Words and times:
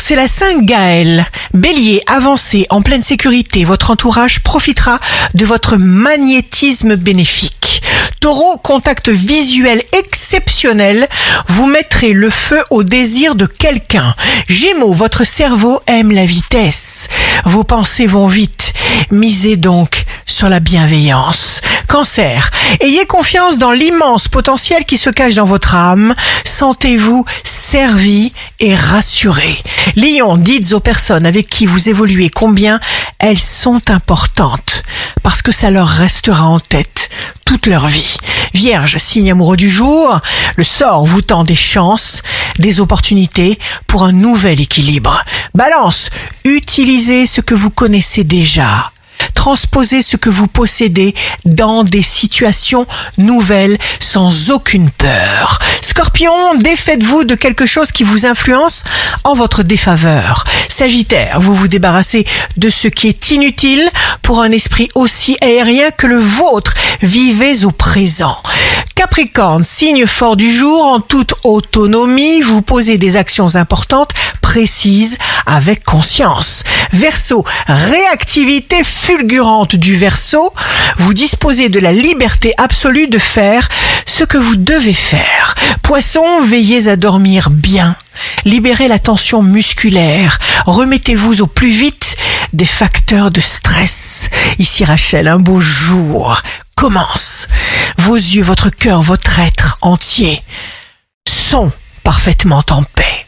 c'est 0.00 0.16
la 0.16 0.26
Sainte 0.26 0.64
Gaëlle. 0.64 1.26
Bélier, 1.52 2.02
avancez 2.06 2.66
en 2.70 2.82
pleine 2.82 3.02
sécurité. 3.02 3.64
Votre 3.64 3.90
entourage 3.90 4.40
profitera 4.40 4.98
de 5.34 5.44
votre 5.44 5.76
magnétisme 5.76 6.96
bénéfique. 6.96 7.82
Taureau, 8.20 8.56
contact 8.56 9.08
visuel 9.08 9.82
exceptionnel. 9.92 11.08
Vous 11.48 11.66
mettrez 11.66 12.12
le 12.12 12.30
feu 12.30 12.62
au 12.70 12.82
désir 12.82 13.34
de 13.34 13.46
quelqu'un. 13.46 14.14
Gémeaux, 14.48 14.92
votre 14.92 15.24
cerveau 15.24 15.80
aime 15.86 16.12
la 16.12 16.24
vitesse. 16.24 17.08
Vos 17.44 17.64
pensées 17.64 18.06
vont 18.06 18.26
vite. 18.26 18.72
Misez 19.10 19.56
donc 19.56 20.03
sur 20.26 20.48
la 20.48 20.60
bienveillance. 20.60 21.60
Cancer, 21.88 22.50
ayez 22.80 23.06
confiance 23.06 23.58
dans 23.58 23.70
l'immense 23.70 24.28
potentiel 24.28 24.84
qui 24.84 24.96
se 24.96 25.10
cache 25.10 25.34
dans 25.34 25.44
votre 25.44 25.74
âme. 25.74 26.14
Sentez-vous 26.44 27.24
servi 27.44 28.32
et 28.60 28.74
rassuré. 28.74 29.56
Lion, 29.96 30.36
dites 30.36 30.72
aux 30.72 30.80
personnes 30.80 31.26
avec 31.26 31.48
qui 31.48 31.66
vous 31.66 31.88
évoluez 31.88 32.30
combien 32.30 32.80
elles 33.20 33.38
sont 33.38 33.90
importantes, 33.90 34.82
parce 35.22 35.42
que 35.42 35.52
ça 35.52 35.70
leur 35.70 35.88
restera 35.88 36.44
en 36.44 36.60
tête 36.60 37.10
toute 37.44 37.66
leur 37.66 37.86
vie. 37.86 38.16
Vierge, 38.54 38.96
signe 38.98 39.30
amoureux 39.30 39.56
du 39.56 39.70
jour, 39.70 40.20
le 40.56 40.64
sort 40.64 41.04
vous 41.04 41.22
tend 41.22 41.44
des 41.44 41.54
chances, 41.54 42.22
des 42.58 42.80
opportunités 42.80 43.58
pour 43.86 44.04
un 44.04 44.12
nouvel 44.12 44.60
équilibre. 44.60 45.22
Balance, 45.54 46.10
utilisez 46.44 47.26
ce 47.26 47.40
que 47.40 47.54
vous 47.54 47.70
connaissez 47.70 48.24
déjà 48.24 48.90
transposez 49.44 50.00
ce 50.00 50.16
que 50.16 50.30
vous 50.30 50.46
possédez 50.46 51.14
dans 51.44 51.84
des 51.84 52.00
situations 52.00 52.86
nouvelles 53.18 53.76
sans 54.00 54.50
aucune 54.50 54.88
peur. 54.88 55.58
Scorpion, 55.82 56.32
défaites-vous 56.54 57.24
de 57.24 57.34
quelque 57.34 57.66
chose 57.66 57.92
qui 57.92 58.04
vous 58.04 58.24
influence 58.24 58.84
en 59.22 59.34
votre 59.34 59.62
défaveur. 59.62 60.44
Sagittaire, 60.70 61.40
vous 61.40 61.54
vous 61.54 61.68
débarrassez 61.68 62.24
de 62.56 62.70
ce 62.70 62.88
qui 62.88 63.06
est 63.06 63.32
inutile 63.32 63.86
pour 64.22 64.40
un 64.40 64.50
esprit 64.50 64.88
aussi 64.94 65.36
aérien 65.42 65.90
que 65.90 66.06
le 66.06 66.18
vôtre. 66.18 66.72
Vivez 67.02 67.66
au 67.66 67.70
présent. 67.70 68.38
Capricorne, 68.94 69.62
signe 69.62 70.06
fort 70.06 70.36
du 70.36 70.50
jour, 70.50 70.86
en 70.86 71.00
toute 71.00 71.34
autonomie, 71.44 72.40
vous 72.40 72.62
posez 72.62 72.96
des 72.96 73.16
actions 73.16 73.56
importantes, 73.56 74.12
précises, 74.40 75.18
avec 75.46 75.84
conscience. 75.84 76.62
Verseau, 76.94 77.44
réactivité 77.66 78.84
fulgurante 78.84 79.74
du 79.74 79.96
verso, 79.96 80.52
vous 80.98 81.12
disposez 81.12 81.68
de 81.68 81.80
la 81.80 81.90
liberté 81.90 82.54
absolue 82.56 83.08
de 83.08 83.18
faire 83.18 83.68
ce 84.06 84.22
que 84.22 84.38
vous 84.38 84.54
devez 84.54 84.92
faire. 84.92 85.56
Poisson, 85.82 86.40
veillez 86.40 86.86
à 86.86 86.94
dormir 86.94 87.50
bien. 87.50 87.96
Libérez 88.44 88.86
la 88.86 89.00
tension 89.00 89.42
musculaire. 89.42 90.38
Remettez-vous 90.66 91.42
au 91.42 91.48
plus 91.48 91.70
vite 91.70 92.16
des 92.52 92.64
facteurs 92.64 93.32
de 93.32 93.40
stress. 93.40 94.30
Ici 94.58 94.84
Rachel, 94.84 95.26
un 95.26 95.40
beau 95.40 95.60
jour 95.60 96.40
commence. 96.76 97.48
Vos 97.98 98.14
yeux, 98.14 98.44
votre 98.44 98.70
cœur, 98.70 99.02
votre 99.02 99.40
être 99.40 99.78
entier 99.82 100.42
sont 101.28 101.72
parfaitement 102.04 102.62
en 102.70 102.84
paix. 102.84 103.23